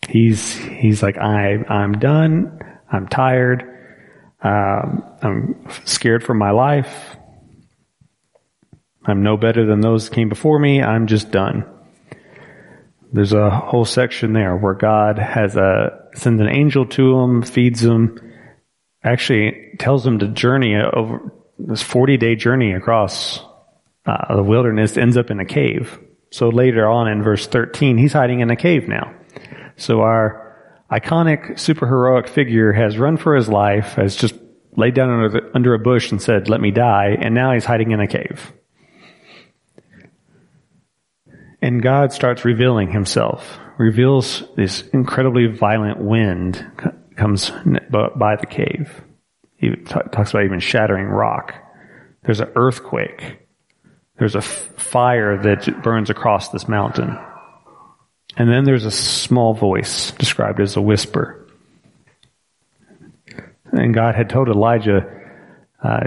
[0.09, 2.61] He's, he's like, I, I'm done.
[2.91, 3.63] I'm tired.
[4.43, 7.17] Um, I'm scared for my life.
[9.07, 10.83] I'm no better than those that came before me.
[10.83, 11.65] I'm just done.
[13.13, 17.83] There's a whole section there where God has a, sends an angel to him, feeds
[17.83, 18.19] him,
[19.03, 23.41] actually tells him to journey over this 40 day journey across
[24.07, 25.99] uh, the wilderness, ends up in a cave.
[26.31, 29.15] So later on in verse 13, he's hiding in a cave now.
[29.77, 30.57] So our
[30.91, 34.35] iconic superheroic figure has run for his life, has just
[34.77, 37.65] laid down under, the, under a bush and said, let me die, and now he's
[37.65, 38.53] hiding in a cave.
[41.63, 46.65] And God starts revealing himself, reveals this incredibly violent wind
[47.21, 47.53] comes
[47.91, 49.05] by the cave.
[49.57, 51.55] He talks about even shattering rock.
[52.23, 53.47] There's an earthquake.
[54.19, 57.19] There's a fire that burns across this mountain.
[58.37, 61.47] And then there's a small voice described as a whisper.
[63.73, 65.07] And God had told Elijah,
[65.83, 66.01] uh,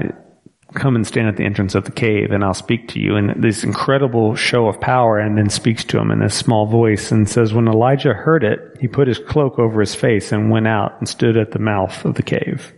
[0.74, 3.16] come and stand at the entrance of the cave and I'll speak to you.
[3.16, 7.12] And this incredible show of power and then speaks to him in this small voice
[7.12, 10.68] and says, when Elijah heard it, he put his cloak over his face and went
[10.68, 12.74] out and stood at the mouth of the cave.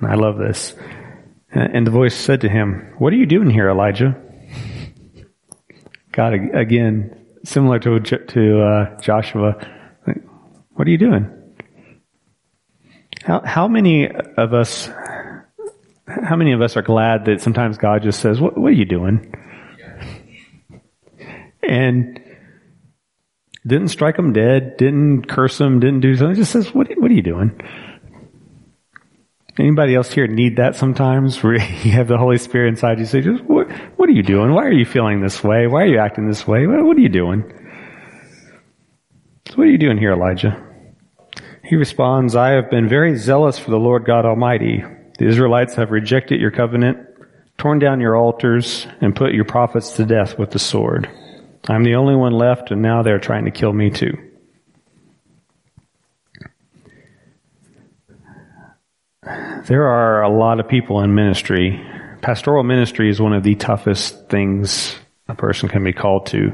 [0.00, 0.74] And I love this.
[1.50, 4.20] And the voice said to him, What are you doing here, Elijah?
[6.12, 9.56] God, again, similar to, to uh, Joshua,
[10.74, 11.34] what are you doing?
[13.24, 14.88] How, how many of us,
[16.08, 18.84] how many of us are glad that sometimes God just says, what, what are you
[18.84, 19.34] doing?
[21.62, 22.20] And
[23.66, 27.14] didn't strike them dead, didn't curse them, didn't do something, just says, what, what are
[27.14, 27.60] you doing?
[29.58, 33.20] Anybody else here need that sometimes where you have the Holy Spirit inside you say,
[33.20, 34.54] just, what, what are you doing?
[34.54, 35.66] Why are you feeling this way?
[35.66, 36.66] Why are you acting this way?
[36.66, 37.42] What, what are you doing?
[39.48, 40.64] So what are you doing here, Elijah?
[41.64, 44.82] He responds, I have been very zealous for the Lord God Almighty.
[45.18, 46.98] The Israelites have rejected your covenant,
[47.58, 51.10] torn down your altars, and put your prophets to death with the sword.
[51.68, 54.16] I'm the only one left, and now they're trying to kill me too.
[59.66, 61.84] There are a lot of people in ministry.
[62.22, 66.52] Pastoral ministry is one of the toughest things a person can be called to.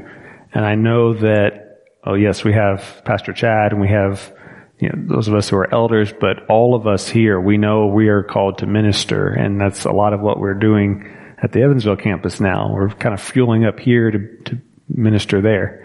[0.53, 4.33] And I know that, oh yes, we have Pastor Chad and we have,
[4.79, 7.87] you know, those of us who are elders, but all of us here, we know
[7.87, 9.27] we are called to minister.
[9.27, 12.73] And that's a lot of what we're doing at the Evansville campus now.
[12.73, 15.81] We're kind of fueling up here to, to minister there.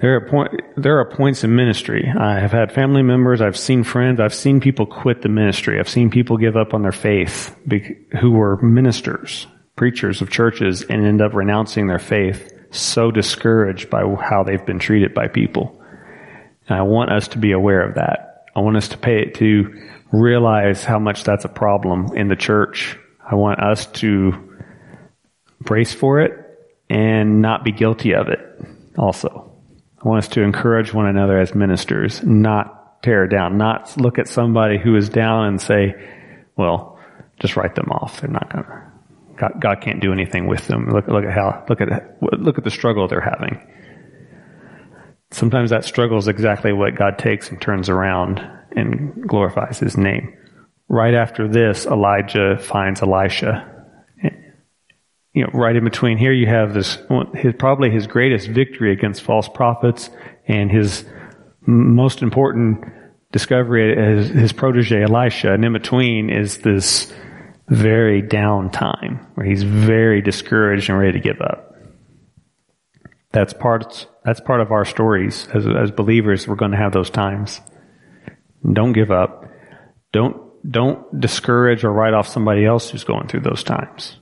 [0.00, 2.10] There are point, there are points in ministry.
[2.18, 5.78] I have had family members, I've seen friends, I've seen people quit the ministry.
[5.78, 7.54] I've seen people give up on their faith
[8.18, 14.02] who were ministers, preachers of churches and end up renouncing their faith so discouraged by
[14.22, 15.79] how they've been treated by people.
[16.70, 18.44] And I want us to be aware of that.
[18.54, 22.36] I want us to pay it to realize how much that's a problem in the
[22.36, 22.96] church.
[23.28, 24.60] I want us to
[25.60, 26.32] brace for it
[26.88, 28.38] and not be guilty of it
[28.96, 29.52] also.
[30.00, 34.28] I want us to encourage one another as ministers, not tear down, not look at
[34.28, 35.94] somebody who is down and say,
[36.56, 37.00] well,
[37.40, 38.20] just write them off.
[38.20, 38.92] They're not gonna,
[39.36, 40.88] God, God can't do anything with them.
[40.88, 43.60] Look, look at how, look at, look at the struggle they're having.
[45.30, 48.40] Sometimes that struggle is exactly what God takes and turns around
[48.76, 50.36] and glorifies his name.
[50.88, 53.70] Right after this, Elijah finds Elisha
[55.32, 56.98] you know, right in between here you have this,
[57.34, 60.10] his, probably his greatest victory against false prophets
[60.46, 61.04] and his
[61.66, 62.84] most important
[63.30, 65.52] discovery is his protege Elisha.
[65.52, 67.12] And in between is this
[67.68, 71.69] very down time where he's very discouraged and ready to give up.
[73.32, 76.48] That's part, that's part of our stories as, as believers.
[76.48, 77.60] We're going to have those times.
[78.70, 79.44] Don't give up.
[80.12, 84.18] Don't, don't discourage or write off somebody else who's going through those times.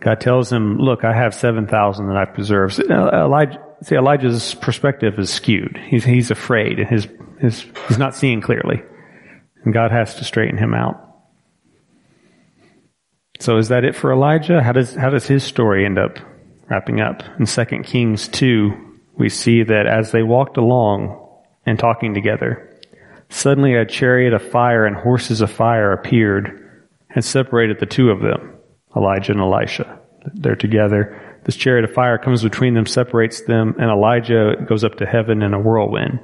[0.00, 2.78] God tells him, look, I have 7,000 that I preserve.
[2.78, 5.78] Elijah, see, Elijah's perspective is skewed.
[5.86, 7.08] He's, he's afraid and his,
[7.40, 8.82] his, he's not seeing clearly.
[9.64, 11.00] And God has to straighten him out.
[13.40, 14.62] So is that it for Elijah?
[14.62, 16.18] How does, how does his story end up
[16.68, 17.22] wrapping up?
[17.38, 18.72] In 2 Kings 2,
[19.16, 21.20] we see that as they walked along
[21.66, 22.70] and talking together,
[23.28, 26.60] suddenly a chariot of fire and horses of fire appeared
[27.10, 28.54] and separated the two of them.
[28.96, 30.00] Elijah and Elisha.
[30.34, 31.20] They're together.
[31.44, 35.42] this chariot of fire comes between them, separates them, and Elijah goes up to heaven
[35.42, 36.20] in a whirlwind.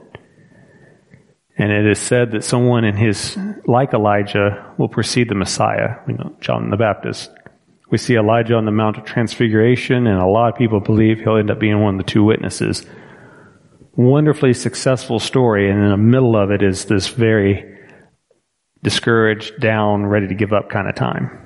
[1.59, 3.36] And it is said that someone in his,
[3.66, 7.30] like Elijah, will precede the Messiah, you know, John the Baptist.
[7.91, 11.36] We see Elijah on the Mount of Transfiguration, and a lot of people believe he'll
[11.36, 12.86] end up being one of the two witnesses.
[13.97, 17.78] Wonderfully successful story, and in the middle of it is this very
[18.84, 21.36] discouraged, down, ready to give up kind of time.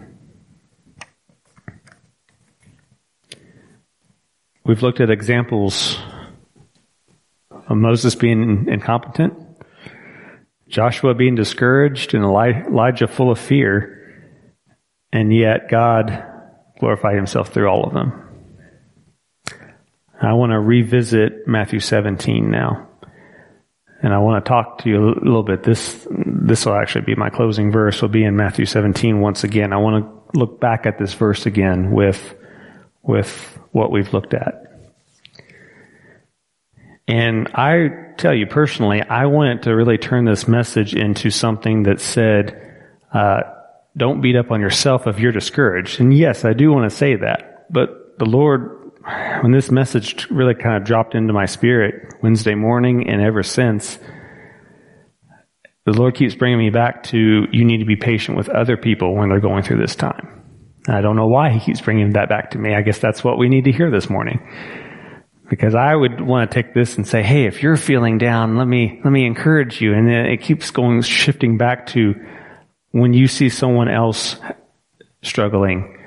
[4.67, 5.99] We've looked at examples
[7.51, 9.33] of Moses being incompetent,
[10.69, 14.29] Joshua being discouraged, and Elijah full of fear,
[15.11, 16.33] and yet God
[16.79, 18.25] glorified himself through all of them.
[20.21, 22.89] I want to revisit Matthew 17 now.
[24.03, 25.63] And I want to talk to you a little bit.
[25.63, 29.73] This, this will actually be my closing verse will be in Matthew 17 once again.
[29.73, 32.35] I want to look back at this verse again with,
[33.03, 34.65] with what we've looked at.
[37.07, 42.01] And I tell you personally, I wanted to really turn this message into something that
[42.01, 42.79] said,
[43.13, 43.41] uh,
[43.97, 46.01] don't beat up on yourself if you're discouraged.
[46.01, 47.67] And yes, I do want to say that.
[47.71, 48.85] But the Lord
[49.43, 53.99] when this message really kind of dropped into my spirit Wednesday morning and ever since,
[55.85, 59.15] the Lord keeps bringing me back to you need to be patient with other people
[59.15, 60.43] when they're going through this time.
[60.89, 62.75] I don't know why he keeps bringing that back to me.
[62.75, 64.41] I guess that's what we need to hear this morning.
[65.51, 68.67] Because I would want to take this and say, hey, if you're feeling down, let
[68.67, 69.93] me, let me encourage you.
[69.93, 72.15] And then it keeps going, shifting back to
[72.95, 74.37] when you see someone else
[75.23, 75.99] struggling,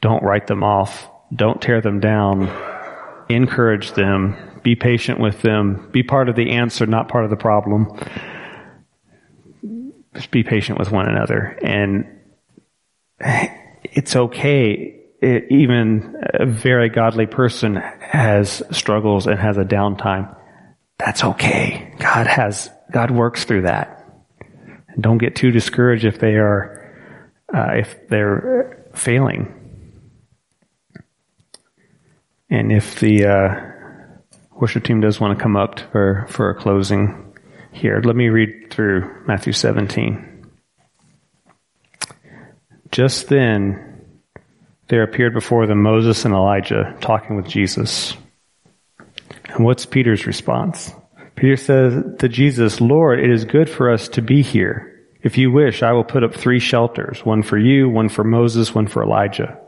[0.00, 2.48] don't write them off don't tear them down.
[3.28, 4.36] Encourage them.
[4.62, 5.88] Be patient with them.
[5.92, 7.88] Be part of the answer, not part of the problem.
[10.14, 11.58] Just be patient with one another.
[11.62, 12.20] And
[13.82, 15.00] it's okay.
[15.20, 20.34] It, even a very godly person has struggles and has a downtime.
[20.98, 21.94] That's okay.
[21.98, 23.93] God has, God works through that.
[24.94, 26.80] And don't get too discouraged if they are,
[27.52, 29.60] uh, if they're failing.
[32.48, 33.70] And if the uh,
[34.52, 37.36] worship team does want to come up for, for a closing
[37.72, 40.30] here, let me read through Matthew 17.
[42.92, 43.90] Just then,
[44.88, 48.16] there appeared before them Moses and Elijah talking with Jesus.
[49.46, 50.92] And what's Peter's response?
[51.36, 54.90] Peter says to Jesus, Lord, it is good for us to be here.
[55.22, 58.74] If you wish, I will put up three shelters, one for you, one for Moses,
[58.74, 59.58] one for Elijah.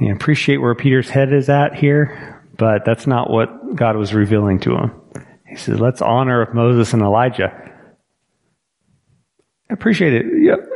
[0.00, 4.60] You appreciate where Peter's head is at here, but that's not what God was revealing
[4.60, 4.92] to him.
[5.46, 7.52] He says, let's honor Moses and Elijah.
[9.68, 10.26] I appreciate it.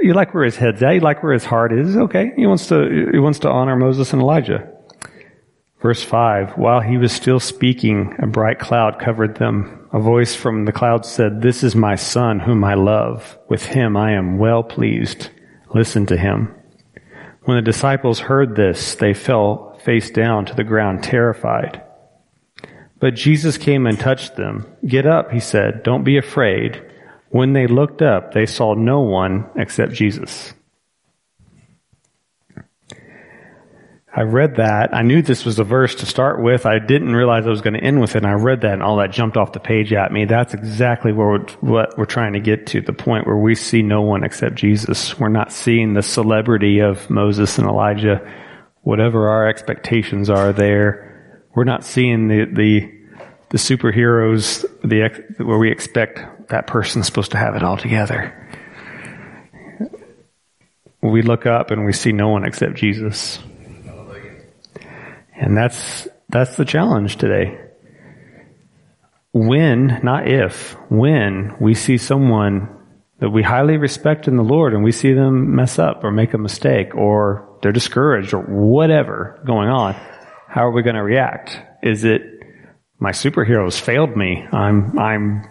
[0.02, 0.94] You, like where his head's at.
[0.94, 1.96] You like where his heart is.
[1.96, 2.32] Okay.
[2.36, 4.70] He wants to, he wants to honor Moses and Elijah.
[5.84, 9.86] Verse 5 While he was still speaking, a bright cloud covered them.
[9.92, 13.36] A voice from the cloud said, This is my son whom I love.
[13.50, 15.28] With him I am well pleased.
[15.74, 16.54] Listen to him.
[17.42, 21.82] When the disciples heard this, they fell face down to the ground, terrified.
[22.98, 24.66] But Jesus came and touched them.
[24.86, 25.82] Get up, he said.
[25.82, 26.82] Don't be afraid.
[27.28, 30.54] When they looked up, they saw no one except Jesus.
[34.16, 34.94] I read that.
[34.94, 36.66] I knew this was a verse to start with.
[36.66, 38.18] I didn't realize I was going to end with it.
[38.18, 40.24] And I read that and all that jumped off the page at me.
[40.24, 42.80] That's exactly where we're, what we're trying to get to.
[42.80, 45.18] The point where we see no one except Jesus.
[45.18, 48.20] We're not seeing the celebrity of Moses and Elijah.
[48.82, 51.42] Whatever our expectations are there.
[51.56, 52.92] We're not seeing the, the,
[53.50, 58.32] the superheroes, the, where we expect that person's supposed to have it all together.
[61.02, 63.40] We look up and we see no one except Jesus.
[65.36, 67.60] And that's, that's the challenge today.
[69.32, 72.68] When, not if, when we see someone
[73.18, 76.34] that we highly respect in the Lord and we see them mess up or make
[76.34, 79.94] a mistake or they're discouraged or whatever going on,
[80.48, 81.58] how are we going to react?
[81.82, 82.22] Is it
[82.98, 84.46] my superheroes failed me?
[84.52, 85.48] I'm, I'm,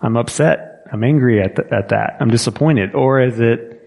[0.00, 0.84] I'm upset.
[0.92, 2.18] I'm angry at, at that.
[2.20, 2.94] I'm disappointed.
[2.94, 3.80] Or is it,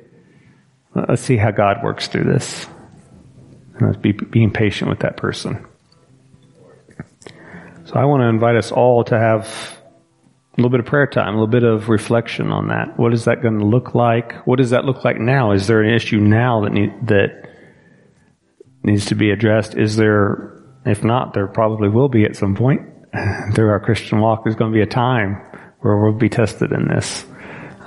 [0.96, 2.66] let's see how God works through this.
[3.80, 5.66] And be, being patient with that person.
[7.86, 9.78] So I want to invite us all to have
[10.54, 12.98] a little bit of prayer time, a little bit of reflection on that.
[13.00, 14.46] What is that going to look like?
[14.46, 15.52] What does that look like now?
[15.52, 17.50] Is there an issue now that need, that
[18.84, 19.78] needs to be addressed?
[19.78, 22.82] Is there, if not, there probably will be at some point
[23.56, 24.44] through our Christian walk.
[24.44, 25.36] There's going to be a time
[25.80, 27.26] where we'll be tested in this.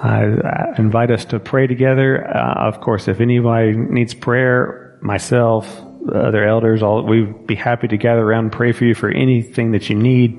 [0.02, 2.26] I invite us to pray together.
[2.26, 5.66] Uh, of course, if anybody needs prayer myself,
[6.12, 6.82] other elders.
[6.82, 9.96] All, we'd be happy to gather around and pray for you for anything that you
[9.96, 10.38] need.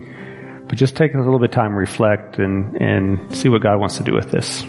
[0.67, 3.97] But just take a little bit of time, reflect, and, and see what God wants
[3.97, 4.63] to do with this.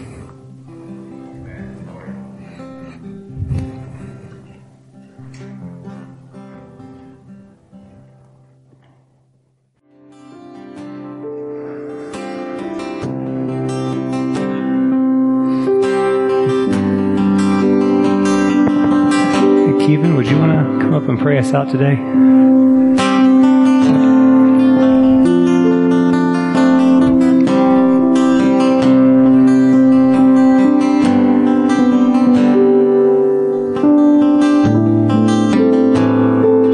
[20.03, 21.95] Kevin, would you want to come up and pray us out today?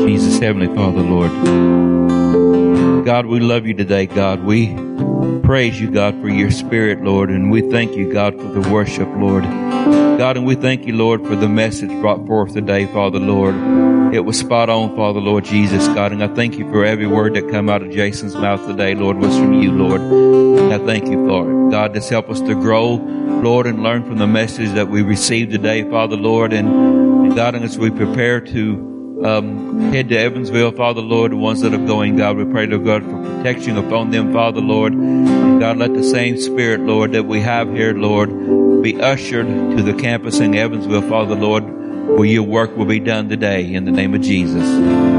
[0.07, 1.30] Jesus, Heavenly Father, Lord.
[3.05, 4.43] God, we love you today, God.
[4.43, 4.73] We
[5.43, 9.07] praise you, God, for your spirit, Lord, and we thank you, God, for the worship,
[9.17, 9.45] Lord.
[10.19, 13.55] God, and we thank you, Lord, for the message brought forth today, Father, Lord.
[14.13, 17.36] It was spot on, Father, Lord Jesus, God, and I thank you for every word
[17.36, 20.01] that come out of Jason's mouth today, Lord, was from you, Lord.
[20.01, 21.71] And I thank you for it.
[21.71, 25.51] God, just help us to grow, Lord, and learn from the message that we received
[25.51, 31.01] today, Father, Lord, and God, and as we prepare to um, head to Evansville, Father
[31.01, 34.34] Lord, the ones that are going, God, we pray, Lord God, for protection upon them,
[34.34, 34.93] Father Lord.
[34.93, 38.30] And God, let the same spirit, Lord, that we have here, Lord,
[38.82, 43.30] be ushered to the campus in Evansville, Father Lord, where your work will be done
[43.30, 45.18] today in the name of Jesus.